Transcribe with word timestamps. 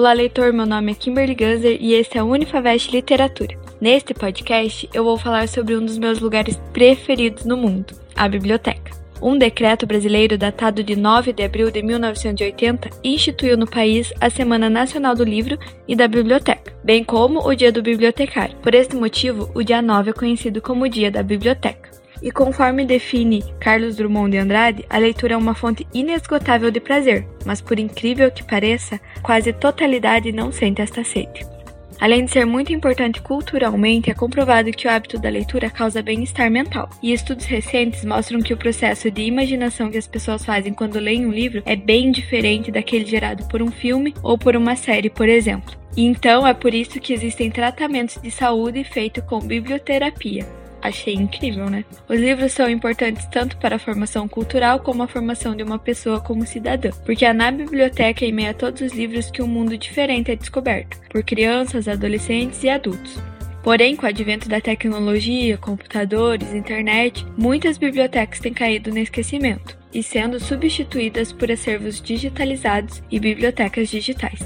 Olá, 0.00 0.14
leitor. 0.14 0.50
Meu 0.50 0.64
nome 0.64 0.92
é 0.92 0.94
Kimberly 0.94 1.34
Ganser 1.34 1.76
e 1.78 1.92
esse 1.92 2.16
é 2.16 2.22
o 2.22 2.28
Unifavest 2.28 2.90
Literatura. 2.90 3.54
Neste 3.78 4.14
podcast, 4.14 4.88
eu 4.94 5.04
vou 5.04 5.18
falar 5.18 5.46
sobre 5.46 5.76
um 5.76 5.84
dos 5.84 5.98
meus 5.98 6.20
lugares 6.20 6.58
preferidos 6.72 7.44
no 7.44 7.54
mundo, 7.54 7.92
a 8.16 8.26
biblioteca. 8.26 8.92
Um 9.20 9.36
decreto 9.36 9.86
brasileiro 9.86 10.38
datado 10.38 10.82
de 10.82 10.96
9 10.96 11.34
de 11.34 11.42
abril 11.42 11.70
de 11.70 11.82
1980 11.82 12.88
instituiu 13.04 13.58
no 13.58 13.66
país 13.66 14.10
a 14.18 14.30
Semana 14.30 14.70
Nacional 14.70 15.14
do 15.14 15.22
Livro 15.22 15.58
e 15.86 15.94
da 15.94 16.08
Biblioteca, 16.08 16.72
bem 16.82 17.04
como 17.04 17.46
o 17.46 17.54
Dia 17.54 17.70
do 17.70 17.82
Bibliotecário. 17.82 18.56
Por 18.62 18.74
este 18.74 18.96
motivo, 18.96 19.50
o 19.54 19.62
dia 19.62 19.82
9 19.82 20.12
é 20.12 20.14
conhecido 20.14 20.62
como 20.62 20.88
Dia 20.88 21.10
da 21.10 21.22
Biblioteca. 21.22 21.99
E 22.22 22.30
conforme 22.30 22.84
define 22.84 23.42
Carlos 23.58 23.96
Drummond 23.96 24.32
de 24.32 24.38
Andrade, 24.38 24.84
a 24.90 24.98
leitura 24.98 25.34
é 25.34 25.36
uma 25.36 25.54
fonte 25.54 25.86
inesgotável 25.94 26.70
de 26.70 26.80
prazer, 26.80 27.26
mas 27.46 27.60
por 27.60 27.78
incrível 27.78 28.30
que 28.30 28.42
pareça, 28.42 29.00
quase 29.22 29.52
totalidade 29.52 30.32
não 30.32 30.52
sente 30.52 30.82
esta 30.82 31.02
sede. 31.02 31.48
Além 32.00 32.24
de 32.24 32.30
ser 32.30 32.46
muito 32.46 32.72
importante 32.72 33.20
culturalmente, 33.20 34.10
é 34.10 34.14
comprovado 34.14 34.70
que 34.70 34.88
o 34.88 34.90
hábito 34.90 35.18
da 35.18 35.28
leitura 35.28 35.68
causa 35.68 36.00
bem-estar 36.00 36.50
mental. 36.50 36.88
E 37.02 37.12
estudos 37.12 37.44
recentes 37.44 38.06
mostram 38.06 38.40
que 38.40 38.54
o 38.54 38.56
processo 38.56 39.10
de 39.10 39.20
imaginação 39.22 39.90
que 39.90 39.98
as 39.98 40.06
pessoas 40.06 40.42
fazem 40.42 40.72
quando 40.72 40.98
leem 40.98 41.26
um 41.26 41.30
livro 41.30 41.62
é 41.66 41.76
bem 41.76 42.10
diferente 42.10 42.70
daquele 42.70 43.04
gerado 43.04 43.44
por 43.48 43.60
um 43.60 43.70
filme 43.70 44.14
ou 44.22 44.38
por 44.38 44.56
uma 44.56 44.76
série, 44.76 45.10
por 45.10 45.28
exemplo. 45.28 45.78
Então 45.94 46.46
é 46.46 46.54
por 46.54 46.72
isso 46.72 46.98
que 46.98 47.12
existem 47.12 47.50
tratamentos 47.50 48.16
de 48.22 48.30
saúde 48.30 48.82
feitos 48.82 49.22
com 49.24 49.38
biblioterapia, 49.38 50.46
achei 50.82 51.14
incrível, 51.14 51.68
né? 51.68 51.84
Os 52.08 52.18
livros 52.18 52.52
são 52.52 52.68
importantes 52.68 53.26
tanto 53.26 53.56
para 53.56 53.76
a 53.76 53.78
formação 53.78 54.26
cultural 54.28 54.80
como 54.80 55.02
a 55.02 55.08
formação 55.08 55.54
de 55.54 55.62
uma 55.62 55.78
pessoa 55.78 56.20
como 56.20 56.46
cidadã, 56.46 56.90
porque 57.04 57.24
é 57.24 57.32
na 57.32 57.50
biblioteca, 57.50 58.24
em 58.24 58.32
meio 58.32 58.50
a 58.50 58.54
todos 58.54 58.80
os 58.80 58.92
livros, 58.92 59.30
que 59.30 59.42
um 59.42 59.46
mundo 59.46 59.76
diferente 59.76 60.30
é 60.30 60.36
descoberto, 60.36 60.98
por 61.08 61.22
crianças, 61.22 61.88
adolescentes 61.88 62.62
e 62.62 62.68
adultos. 62.68 63.18
Porém, 63.62 63.94
com 63.94 64.06
o 64.06 64.08
advento 64.08 64.48
da 64.48 64.60
tecnologia, 64.60 65.58
computadores, 65.58 66.54
internet, 66.54 67.26
muitas 67.36 67.76
bibliotecas 67.76 68.40
têm 68.40 68.54
caído 68.54 68.90
no 68.90 68.98
esquecimento 68.98 69.78
e 69.92 70.02
sendo 70.02 70.40
substituídas 70.40 71.32
por 71.32 71.50
acervos 71.50 72.00
digitalizados 72.00 73.02
e 73.10 73.20
bibliotecas 73.20 73.88
digitais. 73.90 74.40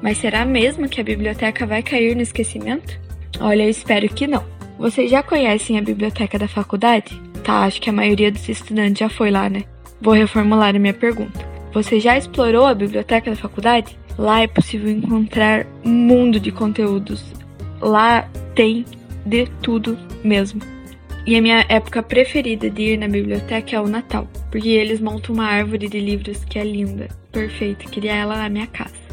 Mas 0.00 0.18
será 0.18 0.44
mesmo 0.44 0.88
que 0.88 1.00
a 1.00 1.04
biblioteca 1.04 1.66
vai 1.66 1.82
cair 1.82 2.14
no 2.14 2.22
esquecimento? 2.22 3.00
Olha, 3.40 3.64
eu 3.64 3.70
espero 3.70 4.08
que 4.08 4.26
não. 4.26 4.53
Vocês 4.78 5.10
já 5.10 5.22
conhecem 5.22 5.78
a 5.78 5.82
biblioteca 5.82 6.38
da 6.38 6.48
faculdade? 6.48 7.20
Tá, 7.44 7.64
acho 7.64 7.80
que 7.80 7.88
a 7.88 7.92
maioria 7.92 8.32
dos 8.32 8.48
estudantes 8.48 8.98
já 8.98 9.08
foi 9.08 9.30
lá, 9.30 9.48
né? 9.48 9.64
Vou 10.00 10.14
reformular 10.14 10.74
a 10.74 10.78
minha 10.78 10.92
pergunta. 10.92 11.46
Você 11.72 12.00
já 12.00 12.16
explorou 12.16 12.66
a 12.66 12.74
biblioteca 12.74 13.30
da 13.30 13.36
faculdade? 13.36 13.98
Lá 14.18 14.42
é 14.42 14.46
possível 14.46 14.90
encontrar 14.90 15.66
um 15.84 15.90
mundo 15.90 16.40
de 16.40 16.50
conteúdos. 16.50 17.24
Lá 17.80 18.28
tem 18.54 18.84
de 19.24 19.46
tudo 19.62 19.98
mesmo. 20.22 20.60
E 21.26 21.36
a 21.36 21.40
minha 21.40 21.64
época 21.68 22.02
preferida 22.02 22.68
de 22.68 22.82
ir 22.82 22.98
na 22.98 23.08
biblioteca 23.08 23.76
é 23.76 23.80
o 23.80 23.88
Natal, 23.88 24.28
porque 24.50 24.68
eles 24.68 25.00
montam 25.00 25.34
uma 25.34 25.46
árvore 25.46 25.88
de 25.88 25.98
livros 25.98 26.44
que 26.44 26.58
é 26.58 26.64
linda, 26.64 27.08
perfeita. 27.32 27.84
Queria 27.84 28.14
ela 28.14 28.36
na 28.36 28.48
minha 28.48 28.66
casa. 28.66 29.03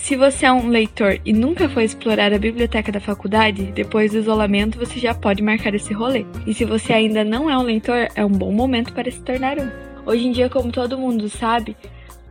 Se 0.00 0.16
você 0.16 0.46
é 0.46 0.52
um 0.52 0.68
leitor 0.68 1.20
e 1.22 1.34
nunca 1.34 1.68
foi 1.68 1.84
explorar 1.84 2.32
a 2.32 2.38
biblioteca 2.38 2.90
da 2.90 2.98
faculdade, 2.98 3.72
depois 3.72 4.12
do 4.12 4.18
isolamento 4.18 4.78
você 4.78 4.98
já 4.98 5.12
pode 5.12 5.42
marcar 5.42 5.74
esse 5.74 5.92
rolê. 5.92 6.24
E 6.46 6.54
se 6.54 6.64
você 6.64 6.94
ainda 6.94 7.22
não 7.22 7.50
é 7.50 7.58
um 7.58 7.62
leitor, 7.62 8.08
é 8.14 8.24
um 8.24 8.30
bom 8.30 8.50
momento 8.50 8.94
para 8.94 9.10
se 9.10 9.20
tornar 9.20 9.58
um. 9.58 9.68
Hoje 10.06 10.26
em 10.26 10.32
dia, 10.32 10.48
como 10.48 10.72
todo 10.72 10.96
mundo 10.96 11.28
sabe, 11.28 11.76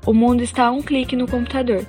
o 0.08 0.14
mundo 0.14 0.42
está 0.42 0.68
a 0.68 0.72
um 0.72 0.82
clique 0.82 1.16
no 1.16 1.28
computador 1.28 1.86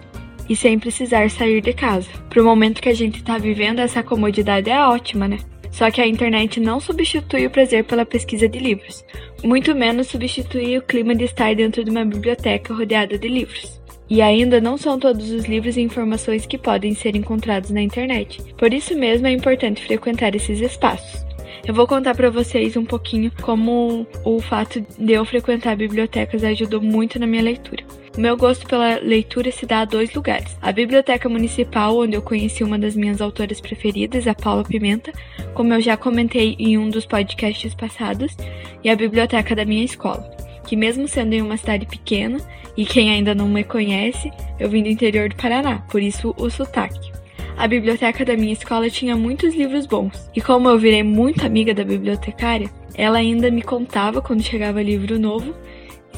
e 0.47 0.55
sem 0.55 0.79
precisar 0.79 1.31
sair 1.31 1.63
de 1.63 1.73
casa. 1.73 2.11
Para 2.29 2.43
o 2.43 2.45
momento 2.45 2.83
que 2.83 2.91
a 2.91 2.95
gente 2.95 3.21
está 3.21 3.39
vivendo, 3.39 3.79
essa 3.79 4.03
comodidade 4.03 4.69
é 4.69 4.85
ótima, 4.85 5.27
né? 5.27 5.39
Só 5.71 5.91
que 5.91 6.03
a 6.03 6.07
internet 6.07 6.61
não 6.61 6.81
substitui 6.81 7.47
o 7.47 7.51
prazer 7.51 7.85
pela 7.85 8.05
pesquisa 8.05 8.49
de 8.49 8.59
livros, 8.59 9.03
muito 9.43 9.75
menos 9.75 10.09
substitui 10.09 10.77
o 10.77 10.83
clima 10.83 11.15
de 11.15 11.25
estar 11.25 11.55
dentro 11.55 11.83
de 11.83 11.91
uma 11.91 12.05
biblioteca 12.05 12.75
rodeada 12.75 13.17
de 13.17 13.29
livros. 13.29 13.81
E 14.11 14.23
ainda 14.23 14.61
não 14.61 14.79
são 14.79 14.99
todos 14.99 15.31
os 15.31 15.45
livros 15.45 15.77
e 15.77 15.83
informações 15.83 16.47
que 16.47 16.57
podem 16.57 16.95
ser 16.95 17.15
encontrados 17.15 17.71
na 17.71 17.83
internet. 17.83 18.43
Por 18.57 18.73
isso 18.73 18.97
mesmo 18.97 19.27
é 19.27 19.33
importante 19.33 19.85
frequentar 19.85 20.35
esses 20.35 20.61
espaços. 20.61 21.27
Eu 21.67 21.75
vou 21.75 21.87
contar 21.87 22.15
para 22.15 22.31
vocês 22.31 22.77
um 22.77 22.85
pouquinho 22.85 23.31
como 23.43 24.07
o 24.25 24.41
fato 24.41 24.81
de 24.99 25.13
eu 25.13 25.25
frequentar 25.25 25.77
bibliotecas 25.77 26.43
ajudou 26.43 26.81
muito 26.81 27.19
na 27.19 27.27
minha 27.27 27.43
leitura. 27.43 27.85
O 28.17 28.21
meu 28.21 28.37
gosto 28.37 28.67
pela 28.67 28.99
leitura 29.01 29.53
se 29.53 29.67
dá 29.67 29.81
a 29.81 29.85
dois 29.85 30.15
lugares: 30.15 30.57
a 30.63 30.73
Biblioteca 30.73 31.29
Municipal, 31.29 31.99
onde 31.99 32.17
eu 32.17 32.23
conheci 32.23 32.65
uma 32.65 32.79
das 32.79 32.97
minhas 32.97 33.21
autoras 33.21 33.61
preferidas, 33.61 34.27
a 34.27 34.35
Paula 34.35 34.65
Pimenta, 34.65 35.13
como 35.53 35.75
eu 35.75 35.81
já 35.81 35.97
comentei 35.97 36.57
em 36.59 36.79
um 36.79 36.89
dos 36.89 37.05
podcasts 37.05 37.75
passados, 37.75 38.35
e 38.83 38.89
a 38.89 38.97
biblioteca 38.97 39.55
da 39.55 39.65
minha 39.65 39.85
escola 39.85 40.38
que 40.69 40.77
mesmo 40.77 41.09
sendo 41.09 41.33
em 41.33 41.41
uma 41.41 41.57
cidade 41.57 41.87
pequena, 41.87 42.39
e 42.77 42.85
quem 42.85 43.11
ainda 43.11 43.35
não 43.35 43.49
me 43.49 43.65
conhece, 43.65 44.31
eu 44.61 44.69
vim 44.69 44.83
do 44.83 44.91
interior 44.91 45.31
do 45.31 45.35
Paraná, 45.35 45.79
por 45.91 46.03
isso 46.03 46.35
o 46.37 46.51
sotaque. 46.51 47.11
A 47.57 47.67
biblioteca 47.67 48.23
da 48.23 48.37
minha 48.37 48.53
escola 48.53 48.91
tinha 48.91 49.17
muitos 49.17 49.55
livros 49.55 49.87
bons, 49.87 50.31
e 50.37 50.43
como 50.43 50.69
eu 50.69 50.79
virei 50.79 51.03
muito 51.03 51.47
amiga 51.47 51.73
da 51.73 51.83
bibliotecária, 51.83 52.69
ela 52.95 53.17
ainda 53.17 53.51
me 53.51 53.63
contava 53.63 54.21
quando 54.21 54.43
chegava 54.43 54.83
livro 54.83 55.19
novo. 55.19 55.55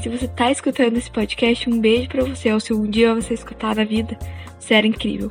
Se 0.03 0.09
você 0.09 0.27
tá 0.27 0.51
escutando 0.51 0.97
esse 0.97 1.13
podcast, 1.13 1.71
um 1.71 1.79
beijo 1.79 2.09
para 2.09 2.25
você, 2.25 2.53
ou 2.53 2.59
se 2.59 2.73
um 2.73 2.91
dia 2.91 3.15
você 3.15 3.35
escutar 3.35 3.77
na 3.77 3.85
vida, 3.85 4.19
você 4.59 4.75
era 4.75 4.87
incrível. 4.87 5.31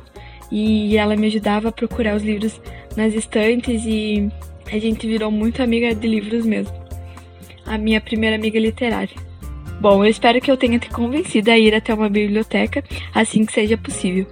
E 0.50 0.96
ela 0.96 1.14
me 1.14 1.26
ajudava 1.26 1.68
a 1.68 1.72
procurar 1.72 2.16
os 2.16 2.22
livros 2.22 2.58
nas 2.96 3.12
estantes 3.12 3.84
e 3.84 4.30
a 4.72 4.78
gente 4.78 5.06
virou 5.06 5.30
muito 5.30 5.62
amiga 5.62 5.94
de 5.94 6.08
livros 6.08 6.46
mesmo 6.46 6.89
a 7.70 7.78
minha 7.78 8.00
primeira 8.00 8.34
amiga 8.34 8.58
literária. 8.58 9.14
Bom, 9.80 10.04
eu 10.04 10.10
espero 10.10 10.40
que 10.40 10.50
eu 10.50 10.56
tenha 10.56 10.78
te 10.78 10.90
convencido 10.90 11.52
a 11.52 11.58
ir 11.58 11.72
até 11.72 11.94
uma 11.94 12.08
biblioteca 12.08 12.82
assim 13.14 13.46
que 13.46 13.52
seja 13.52 13.78
possível. 13.78 14.26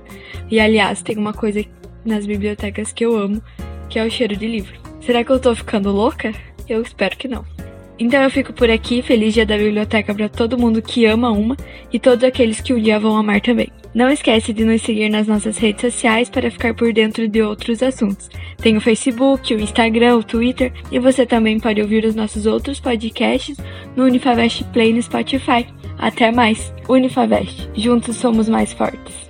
E 0.50 0.58
aliás, 0.58 1.02
tem 1.02 1.16
uma 1.16 1.32
coisa 1.32 1.64
nas 2.04 2.26
bibliotecas 2.26 2.92
que 2.92 3.06
eu 3.06 3.16
amo, 3.16 3.40
que 3.88 3.98
é 3.98 4.04
o 4.04 4.10
cheiro 4.10 4.36
de 4.36 4.46
livro. 4.46 4.78
Será 5.00 5.22
que 5.22 5.30
eu 5.30 5.38
tô 5.38 5.54
ficando 5.54 5.92
louca? 5.92 6.32
Eu 6.68 6.82
espero 6.82 7.16
que 7.16 7.28
não. 7.28 7.44
Então 7.98 8.22
eu 8.22 8.30
fico 8.30 8.52
por 8.52 8.70
aqui, 8.70 9.02
feliz 9.02 9.34
dia 9.34 9.44
da 9.44 9.56
biblioteca 9.56 10.14
para 10.14 10.28
todo 10.28 10.58
mundo 10.58 10.80
que 10.80 11.04
ama 11.04 11.30
uma 11.30 11.56
e 11.92 11.98
todos 11.98 12.22
aqueles 12.22 12.60
que 12.60 12.72
um 12.72 12.80
dia 12.80 12.98
vão 13.00 13.16
amar 13.16 13.40
também. 13.40 13.68
Não 13.94 14.08
esquece 14.08 14.52
de 14.52 14.64
nos 14.64 14.82
seguir 14.82 15.08
nas 15.08 15.26
nossas 15.26 15.58
redes 15.58 15.80
sociais 15.80 16.28
para 16.28 16.50
ficar 16.50 16.74
por 16.74 16.92
dentro 16.92 17.26
de 17.26 17.42
outros 17.42 17.82
assuntos. 17.82 18.30
Tem 18.58 18.76
o 18.76 18.80
Facebook, 18.80 19.52
o 19.52 19.60
Instagram, 19.60 20.16
o 20.16 20.22
Twitter 20.22 20.72
e 20.92 20.98
você 20.98 21.26
também 21.26 21.58
pode 21.58 21.80
ouvir 21.80 22.04
os 22.04 22.14
nossos 22.14 22.46
outros 22.46 22.78
podcasts 22.78 23.56
no 23.96 24.04
Unifavest 24.04 24.62
Play 24.72 24.92
no 24.92 25.02
Spotify. 25.02 25.66
Até 25.98 26.30
mais, 26.30 26.72
Unifavest. 26.88 27.68
Juntos 27.74 28.16
somos 28.16 28.48
mais 28.48 28.72
fortes. 28.72 29.28